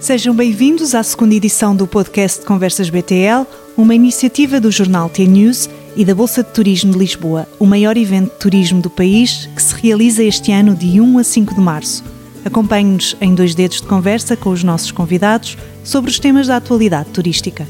[0.00, 6.06] Sejam bem-vindos à segunda edição do podcast Conversas BTL, uma iniciativa do jornal T-News e
[6.06, 9.74] da Bolsa de Turismo de Lisboa, o maior evento de turismo do país que se
[9.74, 12.02] realiza este ano de 1 a 5 de março.
[12.46, 17.10] Acompanhe-nos em dois dedos de conversa com os nossos convidados sobre os temas da atualidade
[17.10, 17.68] turística.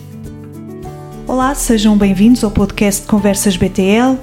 [1.26, 4.16] Olá, sejam bem-vindos ao podcast Conversas BTL.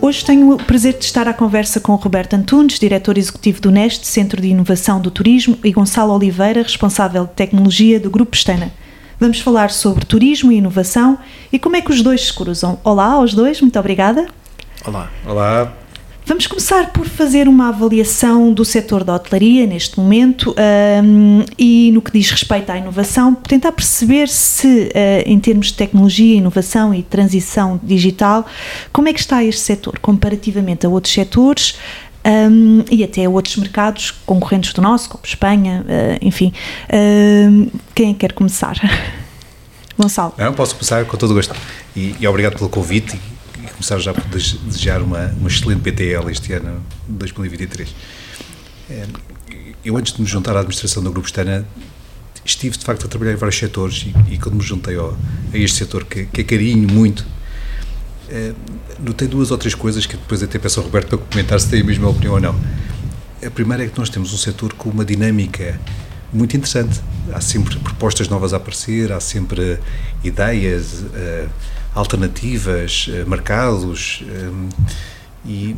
[0.00, 4.06] Hoje tenho o prazer de estar à conversa com Roberto Antunes, diretor executivo do NEST,
[4.06, 8.72] Centro de Inovação do Turismo, e Gonçalo Oliveira, responsável de tecnologia do Grupo Pestana.
[9.18, 11.18] Vamos falar sobre turismo e inovação
[11.52, 12.78] e como é que os dois se cruzam.
[12.84, 14.28] Olá aos dois, muito obrigada.
[14.86, 15.10] Olá.
[15.26, 15.72] Olá.
[16.28, 20.54] Vamos começar por fazer uma avaliação do setor da hotelaria neste momento
[21.02, 25.72] um, e no que diz respeito à inovação, tentar perceber se, uh, em termos de
[25.72, 28.44] tecnologia, inovação e transição digital,
[28.92, 31.78] como é que está este setor comparativamente a outros setores
[32.22, 36.52] um, e até a outros mercados concorrentes do nosso, como Espanha, uh, enfim.
[36.90, 38.76] Uh, quem quer começar?
[39.96, 40.34] Gonçalo.
[40.36, 41.54] Não, posso começar com todo o gosto.
[41.96, 43.18] E, e obrigado pelo convite
[43.78, 47.94] começar já por desejar uma, uma excelente BTL este ano, 2023.
[48.90, 49.06] É,
[49.84, 51.64] eu, antes de me juntar à administração do Grupo Estana,
[52.44, 55.16] estive de facto a trabalhar em vários setores e, e quando me juntei ao,
[55.52, 57.24] a este setor que, que é carinho muito,
[58.28, 58.52] é,
[58.98, 61.80] notei duas ou três coisas que depois até peço ao Roberto para comentar se tem
[61.80, 62.60] a mesma opinião ou não.
[63.46, 65.80] A primeira é que nós temos um setor com uma dinâmica
[66.32, 67.00] muito interessante.
[67.32, 69.78] Há sempre propostas novas a aparecer, há sempre
[70.24, 70.94] ideias.
[70.94, 71.48] Uh,
[71.98, 74.50] alternativas, eh, mercados eh,
[75.44, 75.76] e,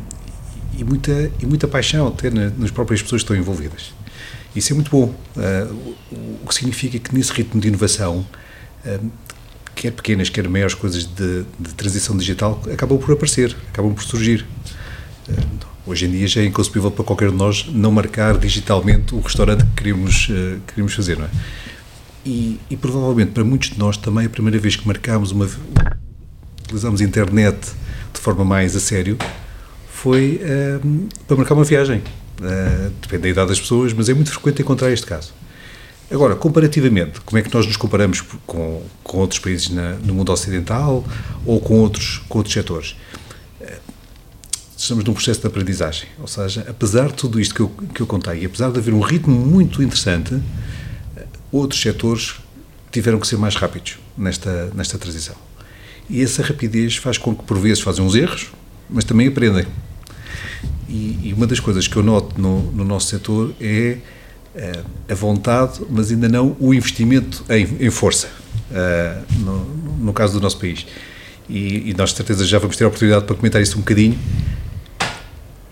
[0.77, 3.92] e, muita, e muita paixão até nas próprias pessoas que estão envolvidas.
[4.54, 5.66] Isso é muito bom, eh,
[6.42, 8.27] o que significa que nesse ritmo de inovação,
[9.74, 14.46] quer pequenas, quer maiores coisas de, de transição digital acabam por aparecer, acabam por surgir.
[15.86, 19.64] Hoje em dia já é inconcebível para qualquer de nós não marcar digitalmente o restaurante
[19.64, 20.28] que queremos,
[20.66, 21.30] queremos fazer, não é?
[22.24, 25.48] E, e, provavelmente para muitos de nós também é a primeira vez que marcámos uma,
[26.70, 27.58] utilizamos a internet
[28.12, 29.18] de forma mais a sério
[29.89, 31.98] foi uh, para marcar uma viagem.
[31.98, 35.33] Uh, depende da idade das pessoas, mas é muito frequente encontrar este caso.
[36.11, 40.33] Agora, comparativamente, como é que nós nos comparamos com, com outros países na, no mundo
[40.33, 41.05] ocidental
[41.45, 42.96] ou com outros, com outros setores?
[43.61, 43.78] Uh,
[44.77, 48.06] estamos num processo de aprendizagem, ou seja, apesar de tudo isto que eu, que eu
[48.06, 50.40] contei, apesar de haver um ritmo muito interessante,
[51.52, 52.36] outros setores
[52.90, 55.49] tiveram que ser mais rápidos nesta, nesta transição.
[56.10, 58.48] E essa rapidez faz com que, por vezes, fazem uns erros,
[58.88, 59.64] mas também aprendem.
[60.88, 63.98] E, e uma das coisas que eu noto no, no nosso setor é
[64.54, 68.26] uh, a vontade, mas ainda não o investimento em, em força,
[68.72, 69.64] uh, no,
[69.98, 70.84] no, caso do nosso país.
[71.48, 74.18] E, e nós, de certeza, já vamos ter a oportunidade para comentar isso um bocadinho.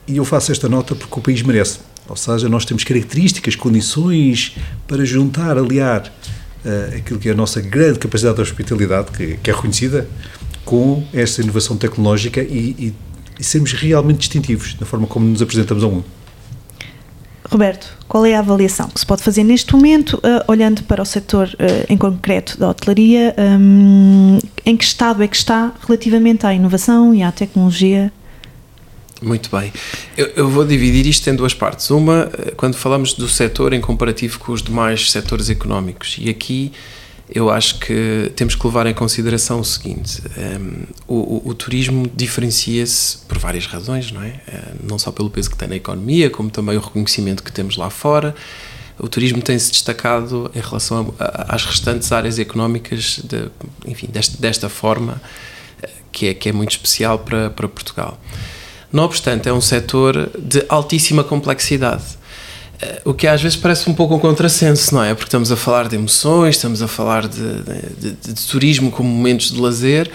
[0.06, 1.80] E eu faço esta nota porque o país merece.
[2.08, 4.56] Ou seja, nós temos características, condições
[4.86, 6.10] para juntar, aliar
[6.64, 10.08] uh, aquilo que é a nossa grande capacidade de hospitalidade, que, que é reconhecida,
[10.64, 12.94] com esta inovação tecnológica e, e,
[13.38, 16.04] e sermos realmente distintivos na forma como nos apresentamos ao mundo.
[17.50, 21.04] Roberto, qual é a avaliação que se pode fazer neste momento, uh, olhando para o
[21.06, 23.34] setor uh, em concreto da hotelaria?
[23.38, 28.12] Um, em que estado é que está relativamente à inovação e à tecnologia
[29.22, 29.72] muito bem.
[30.16, 31.90] Eu, eu, vou dividir isto em duas partes.
[31.90, 36.16] Uma, eh, quando falamos do setor em comparativo com os demais setores económicos.
[36.18, 36.72] E aqui
[37.28, 42.10] eu acho que temos que levar em consideração o seguinte: um, ehm, o, o, turismo
[42.14, 44.40] diferencia-se por várias razões, não é?
[44.48, 47.76] Uh, não só pelo peso que tem na economia, como também o reconhecimento que temos
[47.76, 48.34] lá fora.
[48.98, 53.48] O turismo tem-se destacado em relação a, a, às restantes áreas económicas, de,
[53.86, 55.20] enfim, desta, desta forma,
[56.10, 58.18] que é, que é muito especial para, para Portugal.
[58.92, 62.04] Não obstante, é um setor de altíssima complexidade.
[62.80, 65.14] Eh, o que às vezes parece um pouco um contrassenso, não é?
[65.14, 69.08] Porque estamos a falar de emoções, estamos a falar de, de, de, de turismo como
[69.08, 70.10] momentos de lazer,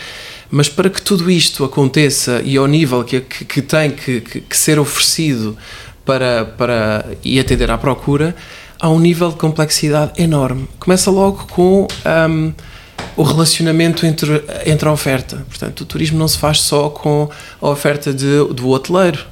[0.49, 4.57] mas para que tudo isto aconteça e ao nível que, que, que tem que, que,
[4.57, 5.57] ser oferecido
[6.05, 8.35] para, para, e atender à procura,
[8.79, 10.67] há um nível de complexidade enorme.
[10.79, 11.87] Começa logo com.
[12.29, 12.53] Um,
[13.15, 15.45] o relacionamento entre, entre a oferta.
[15.47, 17.29] Portanto, o turismo não se faz só com
[17.61, 19.25] a oferta de, do hoteleiro.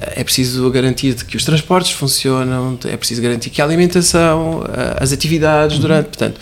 [0.00, 4.62] É preciso garantir que os transportes funcionam, é preciso garantir que a alimentação,
[5.00, 6.06] as atividades durante.
[6.06, 6.40] Portanto,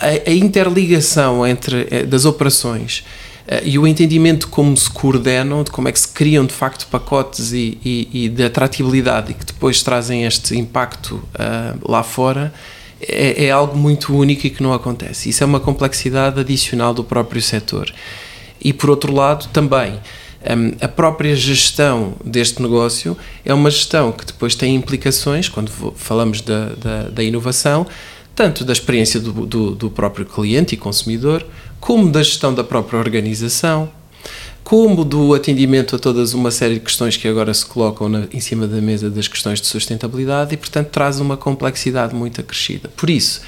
[0.00, 3.04] a, a interligação entre eh, das operações
[3.46, 6.54] eh, e o entendimento de como se coordenam, de como é que se criam de
[6.54, 12.02] facto pacotes e, e, e de atratividade e que depois trazem este impacto uh, lá
[12.02, 12.52] fora
[13.00, 15.28] é, é, algo muito único e que não acontece.
[15.30, 17.92] Isso é uma complexidade adicional do próprio setor.
[18.60, 19.98] E por outro lado, também
[20.42, 26.40] um, a própria gestão deste negócio é uma gestão que depois tem implicações, quando falamos
[26.40, 27.86] da, da, da inovação,
[28.34, 31.44] tanto da experiência do, do, do próprio cliente e consumidor,
[31.78, 33.90] como da gestão da própria organização,
[34.64, 38.40] como do atendimento a todas uma série de questões que agora se colocam na, em
[38.40, 42.88] cima da mesa das questões de sustentabilidade e, portanto, traz uma complexidade muito acrescida.
[42.96, 43.40] Por isso,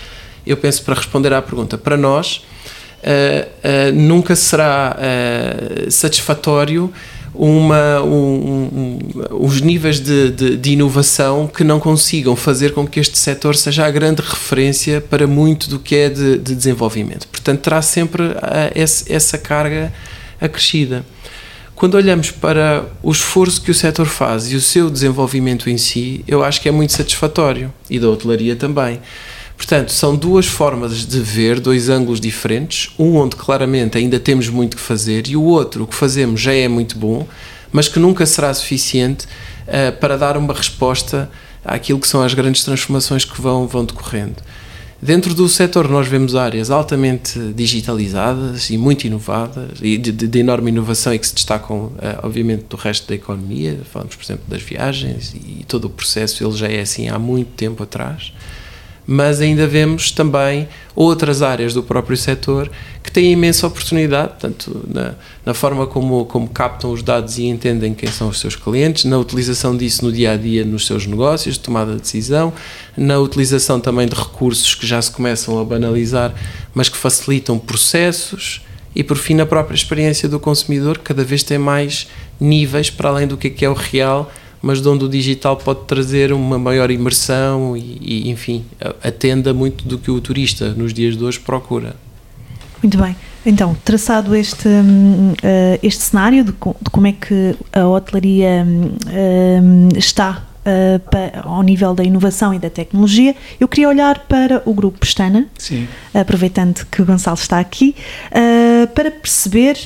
[0.46, 6.92] eu penso para responder à pergunta, para nós, uh, uh, nunca será uh, satisfatório
[7.34, 8.98] uma, um, um,
[9.40, 13.86] os níveis de, de, de, inovação que não consigam fazer com que este setor seja
[13.86, 17.26] a grande referência para muito do que é de, de desenvolvimento.
[17.28, 18.22] Portanto, terá sempre
[18.74, 19.90] essa, essa carga
[20.42, 21.04] acrescida.
[21.74, 26.24] Quando olhamos para o esforço que o setor faz e o seu desenvolvimento em si,
[26.28, 29.00] eu acho que é muito satisfatório e da hotelaria também.
[29.56, 34.76] Portanto, são duas formas de ver, dois ângulos diferentes, um onde claramente ainda temos muito
[34.76, 37.26] que fazer e o outro, o que fazemos já é muito bom,
[37.70, 39.26] mas que nunca será suficiente
[39.66, 41.30] uh, para dar uma resposta
[41.64, 44.36] àquilo que são as grandes transformações que vão, vão decorrendo.
[45.02, 50.70] Dentro do setor nós vemos áreas altamente digitalizadas e muito inovadas e de, de, enorme
[50.70, 54.62] inovação e que se destacam uh, obviamente do resto da economia, falamos por exemplo das
[54.62, 58.32] viagens e todo o processo ele já é assim há muito tempo atrás
[59.06, 62.70] mas ainda vemos também outras áreas do próprio setor
[63.02, 65.14] que têm imensa oportunidade, tanto na,
[65.44, 69.18] na, forma como, como captam os dados e entendem quem são os seus clientes, na
[69.18, 72.52] utilização disso no dia a dia nos seus negócios, de tomada de decisão,
[72.96, 76.32] na utilização também de recursos que já se começam a banalizar,
[76.72, 78.62] mas que facilitam processos
[78.94, 82.06] e, por fim, na própria experiência do consumidor, que cada vez tem mais
[82.38, 84.30] níveis para além do que é, é o real
[84.62, 88.64] mas de onde o digital pode trazer uma maior imersão e, e enfim,
[89.02, 91.96] atenda muito do que o turista nos dias de hoje procura.
[92.82, 93.14] Muito bem.
[93.44, 100.44] Então, traçado este, uh, este cenário de, de, como é que a hotelaria uh, está
[100.60, 104.98] uh, para, ao nível da inovação e da tecnologia, eu queria olhar para o grupo
[104.98, 105.88] Pestana, Sim.
[106.14, 107.96] aproveitando que o Gonçalo está aqui,
[108.94, 109.76] para perceber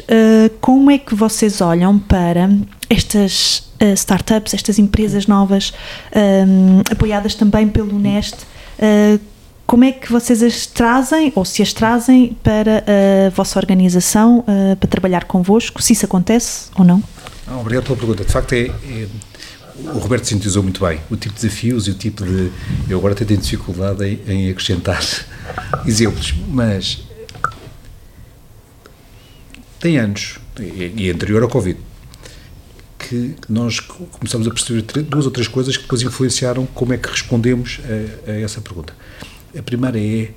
[0.61, 2.51] como é que vocês olham para
[2.91, 5.73] estas uh, startups, estas empresas novas,
[6.15, 8.35] um, apoiadas também pelo Nest,
[8.79, 9.21] uh,
[9.67, 12.85] como é que vocês as trazem, ou se as trazem, para
[13.27, 17.03] a vossa organização, uh, para trabalhar convosco, se isso acontece ou não?
[17.49, 18.25] não obrigado pela pergunta.
[18.25, 19.09] De facto, é, é,
[19.93, 22.53] o Roberto sintetizou muito bem o tipo de desafios e o tipo de.
[22.89, 25.03] Eu agora até tenho dificuldade em, em acrescentar
[25.85, 27.03] exemplos, mas
[29.81, 31.79] tem anos, e, e anterior ao Covid,
[33.09, 37.09] que nós começamos a perceber duas ou três coisas que depois influenciaram como é que
[37.09, 37.79] respondemos
[38.27, 38.93] a, a essa pergunta.
[39.57, 40.33] A primeira é,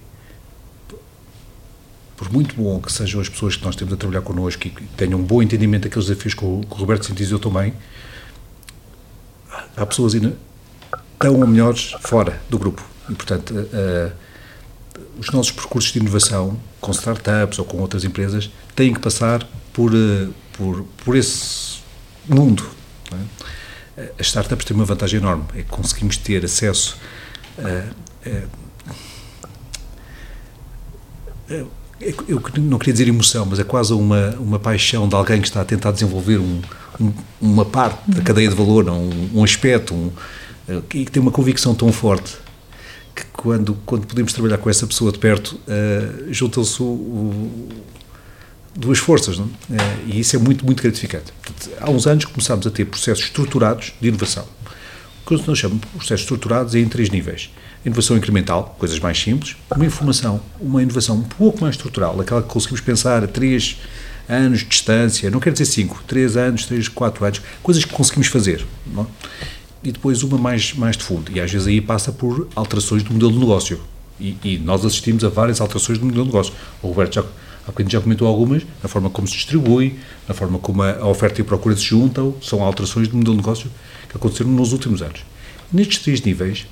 [2.16, 4.84] por muito bom que sejam as pessoas que nós temos a trabalhar connosco e que
[4.96, 7.74] tenham um bom entendimento daqueles desafios que o, que o Roberto sintetizou também,
[9.76, 10.38] há pessoas ainda
[11.18, 12.84] tão ou melhores fora do grupo.
[13.10, 14.12] E, portanto, uh,
[15.18, 19.92] os nossos percursos de inovação, com startups ou com outras empresas, têm que passar por,
[19.92, 21.69] uh, por, por esse
[22.30, 22.66] mundo.
[23.98, 24.12] É?
[24.20, 26.98] As startups têm uma vantagem enorme, é que conseguimos ter acesso
[27.58, 28.44] a, a,
[32.28, 35.62] eu não queria dizer emoção, mas é quase uma, uma paixão de alguém que está
[35.62, 36.62] a tentar desenvolver um,
[37.00, 37.12] um,
[37.42, 40.12] uma parte da cadeia de valor, um, um aspecto, um,
[40.94, 42.38] e que tem uma convicção tão forte
[43.16, 47.70] que quando, quando podemos trabalhar com essa pessoa de perto, uh, juntam-se o, o,
[48.76, 49.50] duas forças, não?
[49.72, 51.32] É, e isso é muito, muito gratificante.
[51.42, 54.46] Portanto, há uns anos começámos a ter processos estruturados de inovação.
[55.26, 57.50] O que nós chamamos de processos estruturados é em três níveis.
[57.86, 62.50] Inovação incremental, coisas mais simples, uma informação, uma inovação um pouco mais estrutural, aquela que
[62.50, 63.78] conseguimos pensar a três
[64.28, 68.28] anos de distância, não quero dizer cinco, três anos, três, quatro anos, coisas que conseguimos
[68.28, 69.08] fazer, não?
[69.84, 73.14] E depois uma mais, mais de fundo, e às vezes aí passa por alterações do
[73.14, 73.80] modelo de negócio.
[74.20, 76.54] E, e nós assistimos a várias alterações do modelo de negócio.
[76.82, 77.24] O Roberto já
[77.70, 81.40] Há bocadinho já comentou algumas, na forma como se distribui, na forma como a oferta
[81.40, 83.70] e a procura se juntam, são alterações do modelo de negócio
[84.10, 85.24] que aconteceram nos últimos anos.
[85.72, 86.66] Nestes três níveis,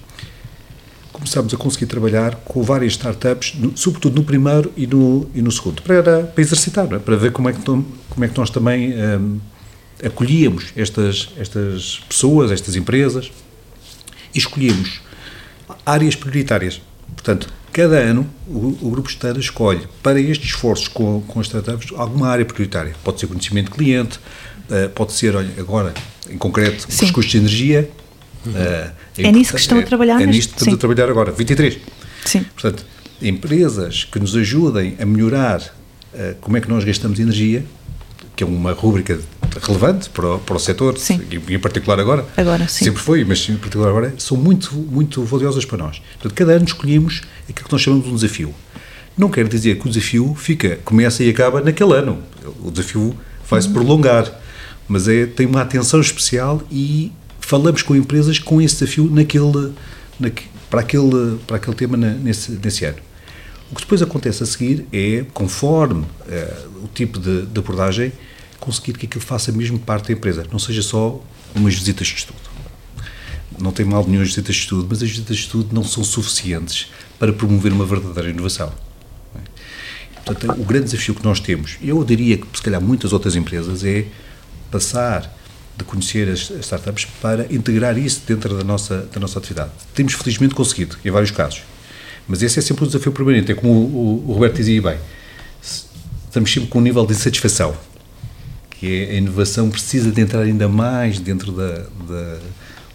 [1.11, 5.51] começamos a conseguir trabalhar com várias startups, no, sobretudo no primeiro e no, e no
[5.51, 6.97] segundo, para, para exercitar, é?
[6.97, 7.85] para ver como é que, como
[8.21, 9.39] é que nós também um,
[10.03, 13.31] acolhíamos estas, estas pessoas, estas empresas,
[14.33, 14.99] e escolhemos
[15.85, 16.81] áreas prioritárias.
[17.13, 21.91] Portanto, cada ano o, o Grupo Esteira escolhe para estes esforços com, com as startups
[21.95, 22.95] alguma área prioritária.
[23.03, 24.19] Pode ser conhecimento de cliente,
[24.69, 25.93] uh, pode ser, olha, agora,
[26.29, 27.05] em concreto, Sim.
[27.05, 27.89] os custos de energia.
[28.45, 28.51] Uhum.
[28.53, 30.19] Uh, é, é nisso que estão a trabalhar?
[30.19, 30.77] É, é nisto que estamos Sim.
[30.77, 31.77] a trabalhar agora, 23.
[32.25, 32.45] Sim.
[32.53, 32.85] Portanto,
[33.21, 37.65] empresas que nos ajudem a melhorar uh, como é que nós gastamos energia,
[38.35, 39.23] que é uma rúbrica de
[39.61, 41.21] relevante para o, para o setor, Sim.
[41.31, 42.25] e em particular agora.
[42.35, 42.85] Agora, sim.
[42.85, 46.01] Sempre foi, mas em particular agora, são muito, muito valiosas para nós.
[46.13, 48.53] Portanto, cada ano escolhemos aquilo que nós chamamos de um desafio.
[49.17, 52.19] Não quer dizer que o desafio fica, começa e acaba naquele ano.
[52.63, 53.15] O desafio
[53.49, 54.31] vai-se prolongar,
[54.87, 59.73] mas é, tem uma atenção especial e falamos com empresas com esse desafio naquele,
[60.19, 62.97] naque, para, aquele, para aquele tema na, nesse, nesse ano.
[63.71, 68.13] O que depois acontece a seguir é, conforme eh, o tipo de, de abordagem,
[68.59, 71.21] conseguir que aquilo faça mesmo parte da empresa, não seja só
[71.55, 72.39] umas visitas de estudo.
[73.59, 76.03] Não tem mal nenhum as visitas de estudo, mas as visitas de estudo não são
[76.03, 76.87] suficientes
[77.17, 78.71] para promover uma verdadeira inovação.
[80.25, 83.83] Portanto, o grande desafio que nós temos, eu diria que se calhar muitas outras empresas,
[83.83, 84.05] é
[84.69, 85.33] passar
[85.77, 89.71] de conhecer as startups para integrar isso dentro da nossa, da nossa atividade.
[89.93, 91.61] Temos felizmente conseguido, em vários casos.
[92.27, 93.51] Mas esse é sempre um desafio permanente.
[93.51, 93.75] É como o,
[94.25, 94.97] o- o Roberto dizia bem,
[95.61, 97.73] estamos sempre com um nível de insatisfação,
[98.79, 102.37] que é a inovação precisa de entrar ainda mais dentro da, da,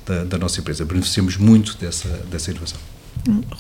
[0.07, 0.85] da, da nossa empresa.
[0.85, 2.79] Beneficiamos muito dessa, dessa inovação.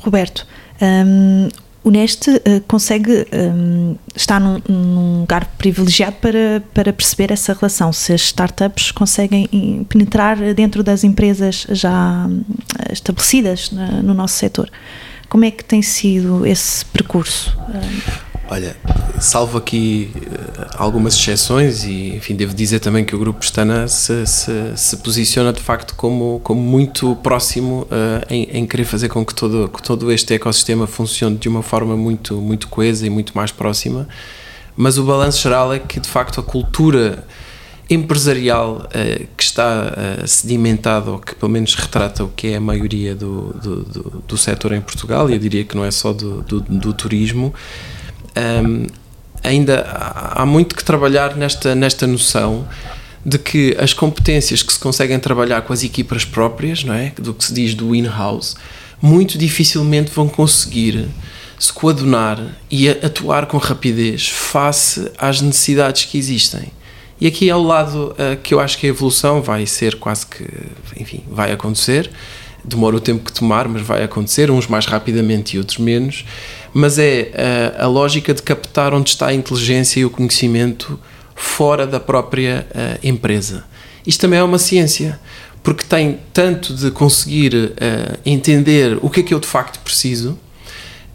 [0.03, 0.47] Roberto,
[0.81, 1.49] hum,
[1.85, 3.27] o Neste uh, consegue
[4.15, 9.85] estar num, num lugar privilegiado para, para perceber essa relação, se as startups conseguem em-
[9.85, 12.45] penetrar dentro das empresas já hum,
[12.93, 14.71] estabelecidas na- no nosso setor.
[15.29, 17.57] Como é que tem sido esse percurso?
[17.69, 18.77] Hum, Olha,
[19.19, 24.27] salvo aqui eh, algumas exceções e, enfim, devo dizer também que o Grupo Pestana se,
[24.27, 29.25] se, se posiciona de facto como, como muito próximo eh, em, em querer fazer com
[29.25, 33.33] que todo, que todo este ecossistema funcione de uma forma muito, muito coesa e muito
[33.35, 34.07] mais próxima,
[34.77, 37.25] mas o balanço geral é que de facto a cultura
[37.89, 42.61] empresarial eh, que está eh, sedimentada ou que pelo menos retrata o que é a
[42.61, 46.13] maioria do, do, do, do setor em Portugal, e eu diria que não é só
[46.13, 47.55] do, do, do turismo,
[48.37, 48.87] um,
[49.43, 49.83] ainda
[50.35, 52.67] há muito que trabalhar nesta, nesta noção
[53.25, 57.13] de que as competências que se conseguem trabalhar com as equipas próprias, não é?
[57.17, 58.57] Do que se diz do in-house,
[59.01, 61.09] muito dificilmente vão conseguir
[61.59, 66.73] se coadunar e atuar com rapidez face às necessidades que existem.
[67.21, 70.27] E aqui é o lado uh, que eu acho que a evolução vai ser quase
[70.27, 70.45] que,
[70.99, 72.11] enfim, vai acontecer.
[72.65, 76.25] Demora o tempo que tomar, mas vai acontecer, uns mais rapidamente e outros menos.
[76.73, 77.33] Mas é
[77.79, 80.99] uh, a lógica de captar onde está a inteligência e o conhecimento
[81.35, 83.65] fora da própria uh, empresa.
[84.07, 85.19] Isto também é uma ciência,
[85.63, 90.39] porque tem tanto de conseguir uh, entender o que é que eu de facto preciso,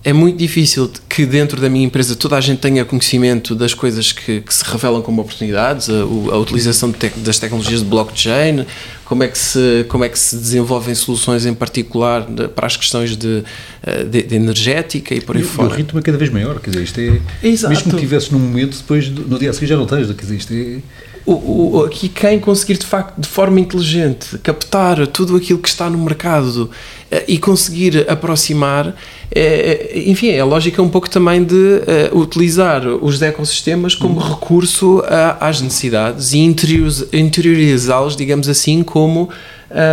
[0.03, 4.11] é muito difícil que dentro da minha empresa toda a gente tenha conhecimento das coisas
[4.13, 8.65] que, que se revelam como oportunidades, a, o- a utilização tec- das tecnologias de blockchain,
[9.03, 12.77] como é que se, como é que se desenvolvem soluções em particular de- para as
[12.77, 13.43] questões de,
[13.83, 15.75] eh, de, de energética e por aí E o fora.
[15.75, 17.19] ritmo é cada vez maior, quer dizer, isto é.
[17.45, 17.73] Exato.
[17.73, 20.35] Mesmo que tivesse num momento, depois no dia a seguir já não tens, quer dizer,
[20.37, 20.77] isto é.
[21.25, 25.89] o, o- aqui quem conseguir de facto de forma inteligente captar tudo aquilo que está
[25.89, 26.69] no mercado
[27.11, 28.95] eh, e conseguir aproximar
[29.29, 34.19] é, é, enfim, é a lógica um pouco também de eh, utilizar os ecossistemas como
[34.19, 39.29] recurso a- às necessidades e interioriz- interiorizá-los, digamos assim, como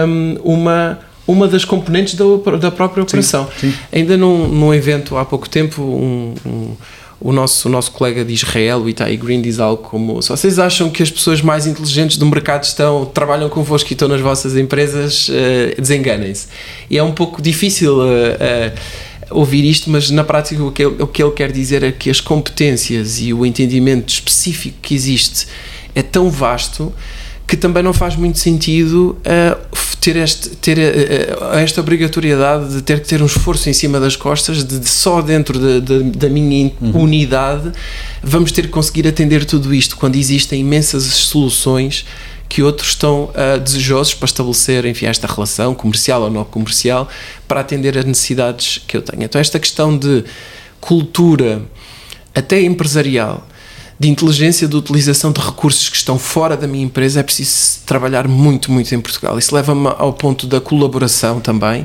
[0.06, 2.24] hum, uma, uma das componentes da,
[2.60, 3.48] da própria operação.
[3.60, 3.72] sim.
[3.92, 6.76] Ainda num, num evento há pouco tempo, um- um-
[7.20, 10.58] o, nosso, o nosso colega de Israel, o Itai Green, diz algo como: se vocês
[10.58, 14.54] acham que as pessoas mais inteligentes do mercado estão, trabalham convosco e estão nas vossas
[14.56, 16.48] empresas, eh, desenganem-se.
[16.90, 17.96] E é um pouco difícil.
[18.04, 18.72] eh, eh,
[19.30, 22.08] ouvir isto, mas na prática o que, ele, o que ele quer dizer é que
[22.10, 25.46] as competências e o entendimento específico que existe
[25.94, 26.92] é tão vasto
[27.46, 33.00] que também não faz muito sentido uh, ter, este, ter uh, esta obrigatoriedade de ter
[33.00, 36.28] que ter um esforço em cima das costas, de, de só dentro de- de- da
[36.30, 37.70] minha in- unidade
[38.22, 42.06] vamos ter que conseguir atender tudo isto, quando existem imensas soluções
[42.54, 47.08] que outros estão uh, desejosos para estabelecer, enfim, esta relação comercial ou não comercial
[47.48, 49.24] para atender as necessidades que eu tenho.
[49.24, 50.22] Então, esta questão de
[50.80, 51.62] cultura,
[52.32, 53.44] até empresarial,
[53.98, 58.28] de inteligência de utilização de recursos que estão fora da minha empresa, é preciso trabalhar
[58.28, 59.36] muito, muito em Portugal.
[59.36, 61.84] Isso leva-me ao ponto da colaboração também,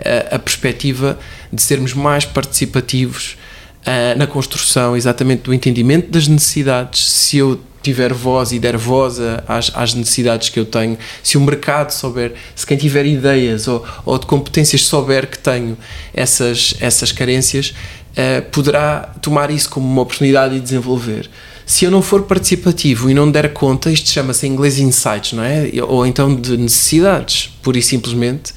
[0.00, 1.18] eh, a perspectiva
[1.52, 3.36] de sermos mais participativos
[3.84, 7.06] eh, na construção exatamente do entendimento das necessidades.
[7.06, 11.40] Se eu tiver voz e der voz às, às necessidades que eu tenho, se o
[11.40, 15.76] mercado souber, se quem tiver ideias ou, ou de competências souber que tenho
[16.12, 17.74] essas, essas carências,
[18.14, 21.28] eh, poderá tomar isso como uma oportunidade e desenvolver.
[21.64, 25.42] Se eu não for participativo e não der conta, isto chama-se em inglês insights, não
[25.42, 25.68] é?
[25.86, 28.52] Ou então de necessidades, pura e simplesmente,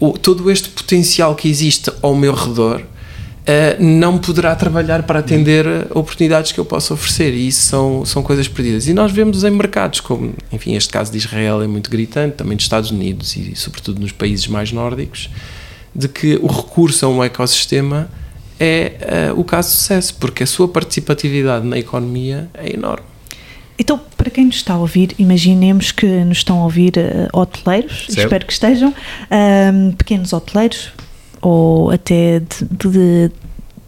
[0.00, 2.82] o- todo este potencial que existe ao meu redor
[3.46, 8.20] Uh, não poderá trabalhar para atender oportunidades que eu possa oferecer e isso são, são
[8.20, 8.88] coisas perdidas.
[8.88, 12.56] E nós vemos em mercados como, enfim, este caso de Israel é muito gritante, também
[12.56, 15.30] dos Estados Unidos e sobretudo nos países mais nórdicos,
[15.94, 18.10] de que o recurso a um ecossistema
[18.58, 23.06] é uh, o caso de sucesso, porque a sua participatividade na economia é enorme.
[23.78, 28.06] Então, para quem nos está a ouvir, imaginemos que nos estão a ouvir uh, hoteleiros,
[28.08, 28.18] certo.
[28.18, 28.94] espero que estejam,
[29.98, 30.90] pequenos hoteleiros,
[31.46, 33.30] ou até de, de,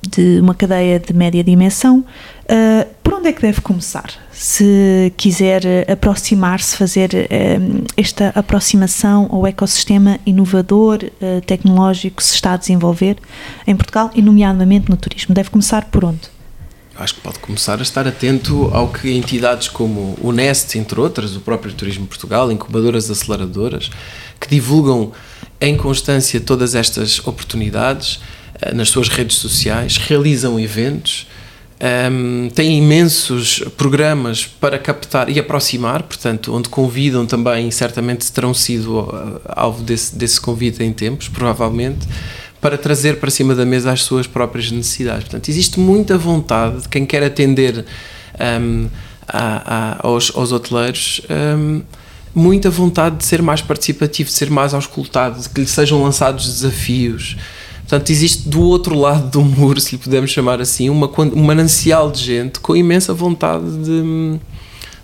[0.09, 2.05] de uma cadeia de média dimensão,
[2.45, 4.13] uh, por onde é que deve começar?
[4.31, 12.53] Se quiser aproximar-se, fazer uh, esta aproximação ao ecossistema inovador, uh, tecnológico que se está
[12.53, 13.17] a desenvolver
[13.67, 16.31] em Portugal e, nomeadamente, no turismo, deve começar por onde?
[16.97, 21.35] Acho que pode começar a estar atento ao que entidades como o Nest, entre outras,
[21.35, 23.91] o próprio Turismo Portugal, incubadoras aceleradoras,
[24.41, 25.13] que divulgam
[25.61, 31.27] em constância todas estas oportunidades uh, nas suas redes sociais, realizam eventos,
[31.81, 39.01] ehm, têm imensos programas para captar e aproximar, portanto, onde convidam também, certamente terão sido
[39.01, 42.07] uh, alvo desse, desse convite em tempos, provavelmente,
[42.61, 45.25] para trazer para cima da mesa as suas próprias necessidades.
[45.25, 47.85] Portanto, existe muita vontade de quem quer atender um,
[48.39, 48.87] ehm,
[49.29, 51.21] a, a, aos, aos hoteleiros.
[51.29, 51.83] Um, ehm,
[52.35, 56.47] muita vontade de ser mais participativo, de ser mais auscultado, de que lhe sejam lançados
[56.47, 57.37] desafios.
[57.81, 62.11] Portanto, existe do outro lado do muro, se lhe pudermos chamar assim, uma, um manancial
[62.11, 64.39] de gente com imensa vontade de,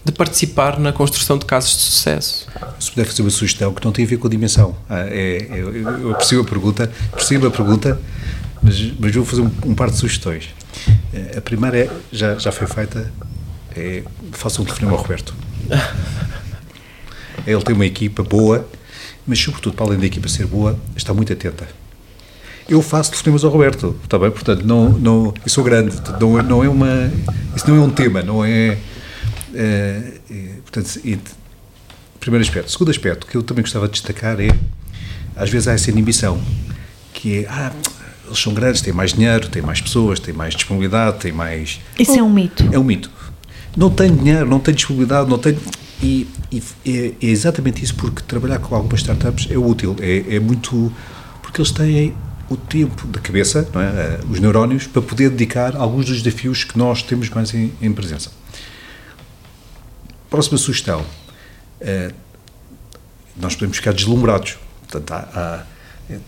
[0.05, 2.47] de participar na construção de casos de sucesso.
[2.79, 4.77] Se puder fazer uma sugestão que não tem a ver com a dimensão.
[4.87, 5.61] Ah, é, é,
[6.03, 7.99] eu percebo a pergunta, percebo a pergunta,
[8.63, 10.51] mas, mas vou fazer um, um par de sugestões.
[11.15, 13.11] Eh, a primeira é, já, já foi feita,
[13.75, 14.03] é,
[14.33, 15.35] faça um telefonema ao Roberto.
[17.47, 18.67] Ele tem uma equipa boa,
[19.27, 21.69] mas sobretudo, para além da equipa ser boa, está muito atenta.
[22.69, 24.31] Eu faço telefonemas ao Roberto, está bem?
[24.31, 27.13] Portanto, não, não, eu sou grande, não, não é uma,
[27.55, 28.79] isso não é um tema, não é,
[29.55, 31.19] é, é portanto, é,
[32.19, 32.71] primeiro aspecto.
[32.71, 34.49] Segundo aspecto, que eu também gostava de destacar é,
[35.37, 36.41] às vezes há essa inibição,
[37.13, 37.71] que é, ah,
[38.27, 41.81] eles são grandes, têm mais dinheiro, têm mais pessoas, têm mais disponibilidade, têm mais...
[41.99, 42.67] Isso é um mito.
[42.73, 43.11] É um mito.
[43.77, 45.61] Não tenho dinheiro, não tenho disponibilidade, não tenho
[46.05, 50.39] e, e é, é, exatamente isso, porque trabalhar com algumas startups é útil, é, é
[50.39, 50.93] muito.
[51.41, 52.15] porque eles têm
[52.51, 53.79] o tempo da cabeça, é?
[53.79, 57.91] Eh, os neurónios, para poder dedicar alguns dos desafios que nós temos mais em, em
[57.91, 58.31] presença.
[60.29, 61.07] Próxima sugestão.
[61.81, 62.13] É,
[63.35, 64.59] nós podemos ficar deslumbrados.
[64.83, 65.65] Portanto, há,
[66.11, 66.19] há,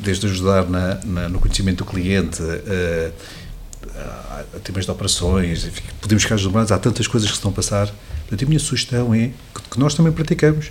[0.00, 2.42] desde ajudar na, na, no conhecimento do cliente,
[3.94, 6.72] a, a, temas de operações, enfim, podemos ficar deslumbrados.
[6.72, 7.88] Há tantas coisas que estão a passar
[8.22, 9.30] Portanto, a minha sugestão é,
[9.70, 10.70] que nós também praticamos,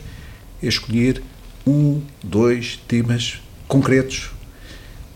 [0.61, 1.21] é escolher
[1.65, 4.31] um, dois temas concretos,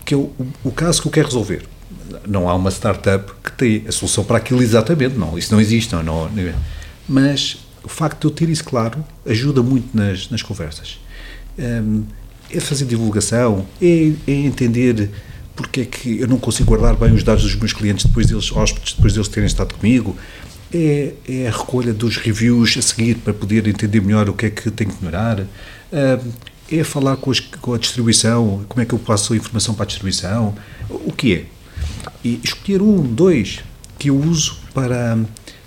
[0.04, 0.32] que é o,
[0.64, 1.64] o caso que eu quero resolver.
[2.26, 5.94] Não há uma startup que tem a solução para aquilo exatamente, não, isso não existe,
[5.94, 6.30] não, não,
[7.08, 10.98] mas o facto de eu ter isso claro ajuda muito nas, nas conversas.
[11.58, 12.04] Um,
[12.50, 15.10] é fazer divulgação, é, é, entender
[15.54, 18.52] porque é que eu não consigo guardar bem os dados dos meus clientes depois deles,
[18.52, 20.16] hóspedes, depois deles terem estado comigo,
[20.72, 24.50] é, é, a recolha dos reviews a seguir para poder entender melhor o que é
[24.50, 25.46] que tem que melhorar,
[26.70, 29.84] é falar com, as, com, a distribuição, como é que eu passo a informação para
[29.84, 30.54] a distribuição,
[30.90, 31.44] o que é.
[32.24, 33.60] E escolher um, dois,
[33.98, 35.18] que eu uso para.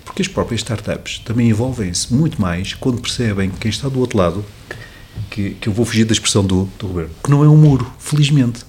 [0.03, 4.43] Porque as próprias startups também envolvem-se muito mais quando percebem quem está do outro lado,
[5.29, 7.89] que, que eu vou fugir da expressão do, do Roberto, que não é um muro,
[7.99, 8.65] felizmente.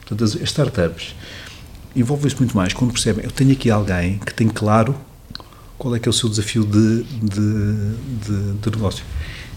[0.00, 1.14] Portanto, as startups
[1.94, 4.96] envolvem-se muito mais quando percebem eu tenho aqui alguém que tem claro
[5.78, 9.04] qual é que é o seu desafio de, de, de, de negócio.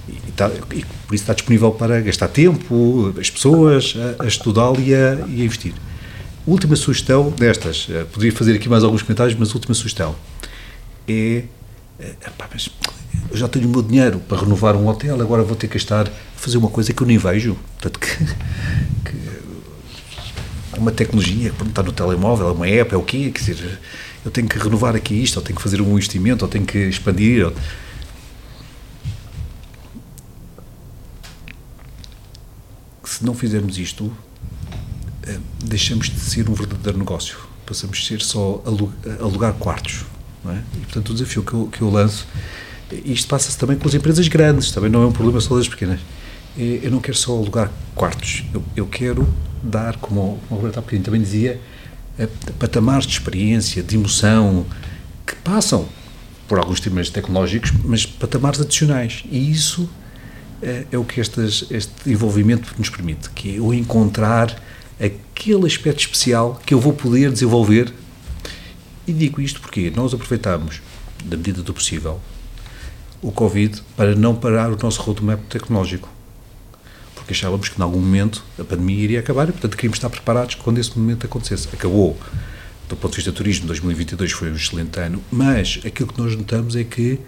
[0.08, 4.80] E, está, e, por isso está disponível para gastar tempo, as pessoas, a, a estudá-lo
[4.80, 5.74] e, a, e a investir.
[6.46, 10.16] Última sugestão destas, eh, poderia fazer aqui mais alguns comentários, mas última sugestão
[11.06, 11.44] é,
[12.00, 12.70] é epá, mas
[13.30, 16.08] eu já tenho o meu dinheiro para renovar um hotel, agora vou ter que estar
[16.08, 18.16] a fazer uma coisa que eu nem vejo, portanto que,
[19.12, 19.18] que
[20.78, 23.32] uma tecnologia que está no telemóvel, é uma app, é o quê?
[23.34, 23.80] Quer dizer,
[24.26, 26.78] eu tenho que renovar aqui isto, ou tenho que fazer um investimento, ou tenho que
[26.78, 27.46] expandir.
[27.46, 27.54] Ou...
[33.04, 34.16] Se não fizermos isto,
[35.24, 37.38] eh, deixamos de ser um verdadeiro negócio.
[37.66, 38.64] Passamos a ser só
[39.20, 40.06] alugar quartos.
[40.46, 40.62] É?
[40.76, 42.26] E, portanto, o desafio que eu, que eu lanço,
[43.04, 46.00] isto passa-se também com as empresas grandes, também não é um problema só das pequenas.
[46.58, 49.28] É, eu não quero só alugar quartos, eu, eu quero
[49.62, 51.60] dar, como o Roberto há também dizia,
[52.58, 54.66] patamares de experiência, de emoção,
[55.26, 55.88] que passam
[56.48, 59.24] por alguns temas tecnológicos, mas patamares adicionais.
[59.30, 59.90] E isso
[60.62, 64.62] é, é o que estas, este envolvimento nos permite, que é o encontrar
[65.00, 67.94] aquele aspecto especial que eu vou poder desenvolver.
[69.06, 70.82] E digo isto porque nós aproveitamos,
[71.24, 72.20] da medida do possível,
[73.22, 76.17] o Covid para não parar o nosso roadmap tecnológico.
[77.28, 80.56] Porque achávamos que, em algum momento, a pandemia iria acabar e, portanto, queríamos estar preparados
[80.56, 81.68] quando esse momento acontecesse.
[81.74, 82.18] Acabou.
[82.88, 86.34] Do ponto de vista do turismo, 2022 foi um excelente ano, mas aquilo que nós
[86.38, 87.20] notamos é que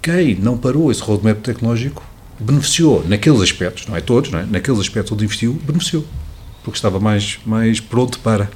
[0.00, 2.02] quem não parou esse roadmap tecnológico
[2.38, 4.46] beneficiou naqueles aspectos, não é todos, não é?
[4.46, 6.02] naqueles aspectos onde investiu, beneficiou,
[6.64, 8.50] porque estava mais, mais pronto para.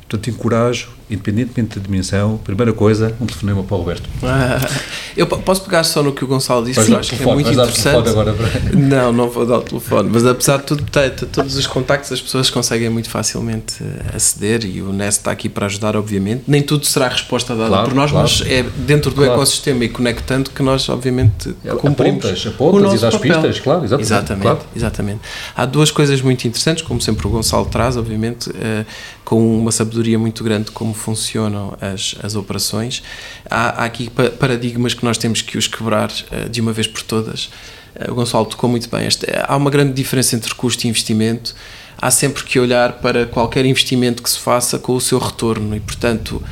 [0.00, 4.08] Portanto, encorajo, independentemente da dimensão, primeira coisa, um telefonema para o Roberto.
[4.22, 4.58] Ah,
[5.16, 8.08] eu posso pegar só no que o Gonçalo disse, que acho que é muito interessante.
[8.08, 11.66] agora para- Não, não vou dar o telefone, mas apesar de tudo, tem, todos os
[11.66, 15.96] contactos as pessoas conseguem muito facilmente eh, aceder e o NES está aqui para ajudar,
[15.96, 16.44] obviamente.
[16.46, 18.28] Nem tudo será resposta dada Claro, por nós, claro.
[18.28, 19.32] mas é dentro do Claro.
[19.34, 23.32] ecossistema e conectando que nós, obviamente, cumprimos Apontas, apontas o nosso e dás papel.
[23.42, 25.20] pistas, claro, exatamente, Exatamente, exatamente.
[25.56, 28.84] Há duas coisas muito interessantes, como sempre o Gonçalo traz, obviamente, eh,
[29.24, 33.02] com uma sabedoria muito grande como funcionam as, as operações.
[33.50, 36.86] Há, há aqui pa- paradigmas que nós temos que os quebrar eh, de uma vez
[36.86, 37.50] por todas.
[37.94, 39.06] Eh, o Gonçalo tocou muito bem.
[39.06, 41.54] Este- há uma grande diferença entre custo e investimento.
[42.02, 45.80] Há sempre que olhar para qualquer investimento que se faça com o seu retorno e,
[45.80, 46.42] portanto,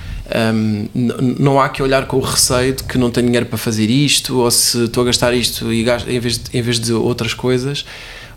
[0.54, 3.56] hum, n- não há que olhar com o receio de que não tenho dinheiro para
[3.56, 6.78] fazer isto ou se estou a gastar isto e gasto, em, vez de, em vez
[6.78, 7.84] de outras coisas.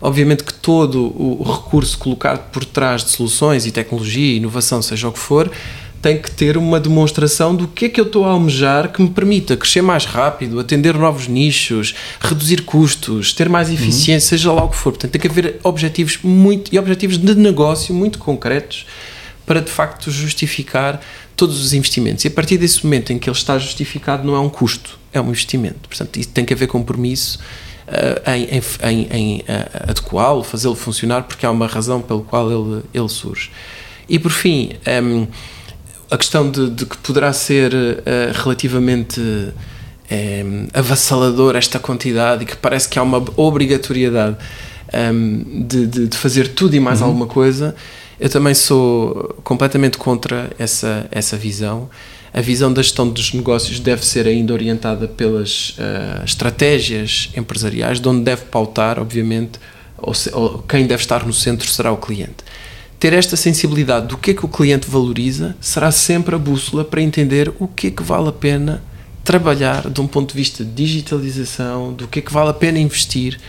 [0.00, 5.12] Obviamente que todo o recurso colocado por trás de soluções e tecnologia, inovação, seja o
[5.12, 5.48] que for,
[6.02, 9.08] tem que ter uma demonstração do que é que eu estou a almejar que me
[9.08, 14.68] permita crescer mais rápido, atender novos nichos, reduzir custos, ter mais eficiência, seja lá o
[14.68, 14.90] que for.
[14.90, 18.84] Portanto, tem que haver objetivos muito e objetivos de negócio muito concretos
[19.46, 21.00] para de facto justificar
[21.36, 22.24] todos os investimentos.
[22.24, 25.20] E a partir desse momento em que ele está justificado, não é um custo, é
[25.20, 25.88] um investimento.
[25.88, 27.38] Portanto, isso tem que haver compromisso
[27.86, 32.82] eh, em, em, em, eh, adequá-lo, fazê-lo funcionar, porque há uma razão pelo qual ele,
[32.92, 33.50] ele surge.
[34.08, 35.26] E por fim, ehm,
[36.12, 39.20] a questão de, de que poderá ser eh, relativamente
[40.10, 40.44] eh,
[40.74, 44.36] avassalador esta quantidade e que parece que há uma obrigatoriedade
[44.92, 47.74] ehm, de, de- de fazer tudo e mais alguma coisa,
[48.20, 51.88] eu também sou completamente contra essa, essa visão.
[52.34, 58.08] A visão da gestão dos negócios deve ser ainda orientada pelas eh, estratégias empresariais, de
[58.08, 59.58] onde deve pautar, obviamente,
[59.98, 62.44] ou, se- ou quem deve estar no centro será o cliente
[63.02, 67.02] ter esta sensibilidade do que é que o cliente valoriza será sempre a bússola para
[67.02, 68.80] entender o que é que vale a pena
[69.24, 72.78] trabalhar de um ponto de vista de digitalização, do que é que vale a pena
[72.78, 73.40] investir,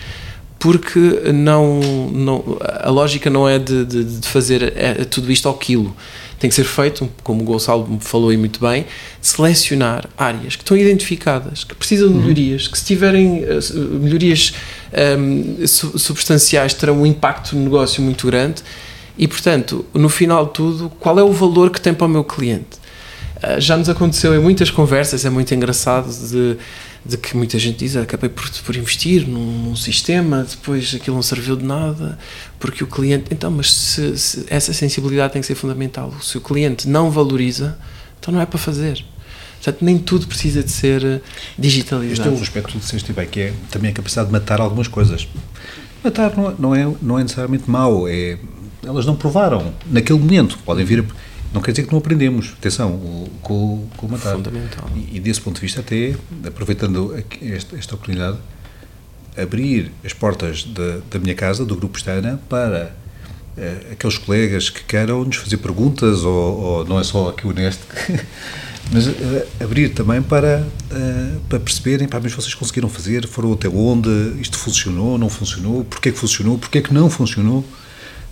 [0.58, 1.80] porque não,
[2.12, 5.96] não a lógica não é de, de, de fazer é, tudo isto ao quilo.
[6.40, 8.88] Tem que ser feito, como o Gonçalo falou aí muito bem,
[9.22, 13.60] selecionar áreas que estão identificadas, que precisam de melhorias, que se tiverem eh,
[14.02, 14.56] melhorias
[14.92, 18.64] ehm, su- substanciais terão um impacto no negócio muito grande
[19.18, 22.24] e, portanto, no final de tudo, qual é o valor que tem para o meu
[22.24, 22.78] cliente?
[23.42, 26.58] Ah, já nos aconteceu em muitas conversas, é muito engraçado, de,
[27.06, 31.16] de que muita gente diz: "Ah, acabei por, por investir num, num sistema, depois aquilo
[31.16, 32.18] não serviu de nada,
[32.60, 33.26] porque o cliente.
[33.32, 36.14] Então, mas se, se- essa sensibilidade tem que ser fundamental.
[36.22, 37.78] Se o cliente não valoriza,
[38.20, 39.04] então não é para fazer.
[39.62, 41.24] Portanto, nem tudo precisa de ser eh, Este
[41.58, 42.32] é digitalizado.
[42.32, 45.26] um aspecto que tu que é também a capacidade de matar algumas coisas.
[46.04, 48.38] Matar não, é, não é necessariamente mau, é,
[48.86, 50.58] elas não provaram naquele momento.
[50.66, 51.04] Podem vir a,
[51.54, 53.00] Não quer dizer que não aprendemos, atenção,
[53.42, 54.36] com, com o matar.
[54.36, 54.90] Fundamental.
[54.96, 56.16] E, e desse ponto de vista, até,
[56.46, 58.38] aproveitando esta, esta oportunidade,
[59.38, 62.96] abrir as portas da, da minha casa, do Grupo Estana, para
[63.58, 67.52] eh, aqueles colegas que queiram nos fazer perguntas, ou, ou não é só aqui o
[67.52, 67.82] Neste,
[68.92, 73.70] mas eh, abrir também para, eh, para perceberem, pá, mas vocês conseguiram fazer, foram até
[73.70, 77.66] onde, isto funcionou, não funcionou, porquê que funcionou, porquê que não funcionou.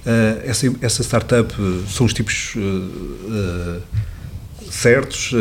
[0.06, 3.80] Eh, essa, essa startup eh, são os tipos eh,
[4.72, 5.32] certos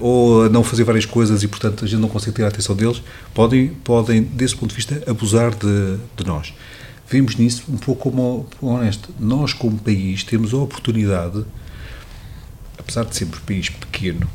[0.00, 3.00] ou não fazer várias coisas e portanto a gente não consegue ter a atenção deles
[3.32, 6.52] podem podem desse ponto de vista abusar de, de nós.
[7.08, 9.08] Vemos nisso um pouco como, honesto.
[9.18, 11.44] Nós como país temos a oportunidade
[12.78, 14.28] apesar de sermos um país pequeno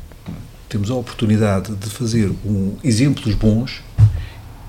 [0.68, 3.82] temos a oportunidade de fazer um, exemplos bons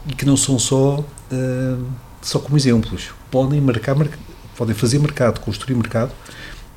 [0.07, 1.75] e que não são só eh,
[2.21, 3.09] só como exemplos.
[3.31, 4.19] Podem marcar merc-
[4.57, 6.11] podem fazer mercado construir mercado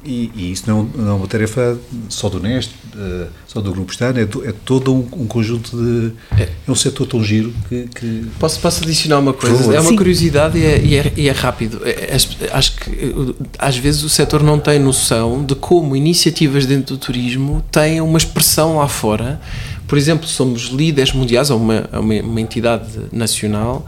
[0.04, 3.92] e, e isso não, não é uma tarefa só do Neste, eh, só do Grupo
[3.92, 6.12] Estado, é, do- é todo um, um conjunto de.
[6.40, 6.48] É.
[6.66, 7.86] É um setor tão giro que.
[7.94, 9.74] que Posso, posso adicionar uma coisa?
[9.74, 9.96] É uma Sim.
[9.96, 11.82] curiosidade e é, e é- e é rápido.
[11.84, 16.96] É- é- acho que às vezes o setor não tem noção de como iniciativas dentro
[16.96, 19.38] do turismo têm uma expressão lá fora.
[19.86, 23.84] Por exemplo, somos líderes mundiais, ou uma, uma, uma entidade nacional,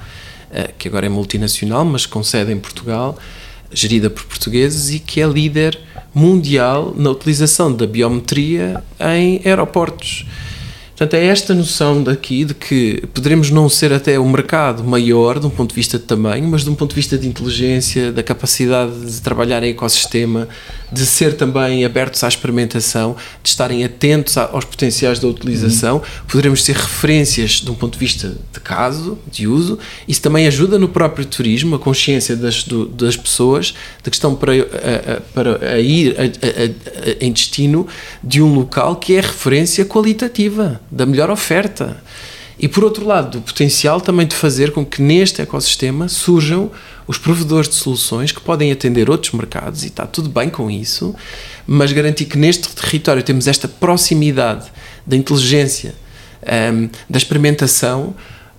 [0.50, 3.16] eh, que agora é multinacional, mas com sede em Portugal,
[3.74, 5.78] gerida por portugueses e que é líder
[6.14, 10.26] mundial na utilização da biometria em aeroportos.
[11.02, 15.46] Portanto, é esta noção daqui de que poderemos não ser até o mercado maior de
[15.48, 18.22] um ponto de vista de tamanho, mas de um ponto de vista de inteligência, da
[18.22, 20.46] capacidade de trabalhar em ecossistema,
[20.92, 26.26] de ser também abertos à experimentação, de estarem atentos aos potenciais da utilização, uhum.
[26.28, 29.78] poderemos ser referências de um ponto de vista de caso, de uso.
[30.06, 34.36] Isso também ajuda no próprio turismo, a consciência das, do, das pessoas de que estão
[34.36, 37.88] para, a, a, para a ir a, em destino
[38.22, 41.96] de um local que é referência qualitativa, da melhor oferta.
[42.58, 46.70] E por outro lado, do potencial também de fazer com que neste ecossistema surjam
[47.08, 51.14] os provedores de soluções que podem atender outros mercados e está tudo bem com isso,
[51.66, 54.70] mas garantir que neste território temos esta proximidade
[55.04, 55.94] da inteligência,
[56.72, 58.14] um, da experimentação,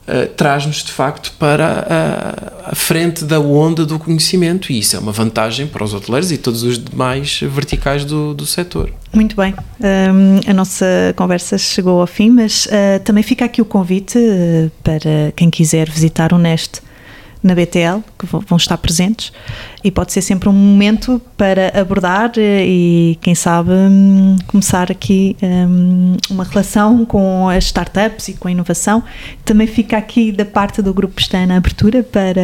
[0.08, 4.72] uh, traz-nos de facto para a, a, frente da onda do conhecimento.
[4.72, 8.46] E isso é uma vantagem para os hoteleiros e todos os demais verticais do, do
[8.46, 8.92] setor.
[9.14, 10.86] Muito bem, um, a nossa
[11.16, 15.90] conversa chegou ao fim, mas uh, também fica aqui o convite uh, para quem quiser
[15.90, 16.82] visitar o Neste
[17.44, 19.34] na BTL, que vão estar presentes,
[19.84, 25.36] e pode ser sempre um momento para abordar eh, e, quem sabe, hum, começar aqui
[25.42, 29.04] um, uma relação com as startups e com a inovação.
[29.44, 32.42] Também fica aqui da parte do Grupo Pestana a abertura para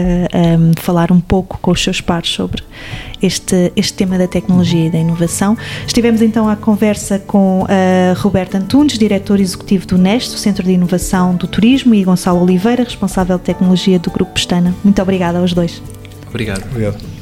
[0.57, 2.61] um, falar um pouco com os seus pares sobre
[3.21, 5.57] este, este tema da tecnologia e da inovação.
[5.87, 11.35] Estivemos então à conversa com a Roberta Antunes, diretor executivo do NEST, Centro de Inovação
[11.35, 14.75] do Turismo, e Gonçalo Oliveira, responsável de tecnologia do Grupo Pestana.
[14.83, 15.81] Muito obrigada aos dois.
[16.27, 16.63] Obrigado.
[16.69, 17.18] Obrigado.